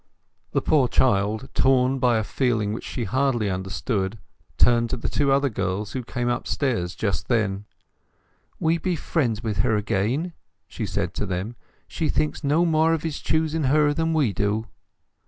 The 0.53 0.63
poor 0.63 0.87
child, 0.87 1.47
torn 1.53 1.99
by 1.99 2.17
a 2.17 2.23
feeling 2.23 2.73
which 2.73 2.83
she 2.83 3.03
hardly 3.03 3.51
understood, 3.51 4.17
turned 4.57 4.89
to 4.89 4.97
the 4.97 5.31
other 5.31 5.47
two 5.47 5.53
girls 5.53 5.91
who 5.91 6.01
came 6.01 6.27
upstairs 6.27 6.95
just 6.95 7.27
then. 7.27 7.65
"We 8.59 8.79
be 8.79 8.95
friends 8.95 9.43
with 9.43 9.57
her 9.57 9.75
again," 9.75 10.33
she 10.67 10.87
said 10.87 11.13
to 11.13 11.27
them. 11.27 11.55
"She 11.87 12.09
thinks 12.09 12.43
no 12.43 12.65
more 12.65 12.95
of 12.95 13.03
his 13.03 13.19
choosing 13.19 13.65
her 13.65 13.93
than 13.93 14.11
we 14.11 14.33
do." 14.33 14.65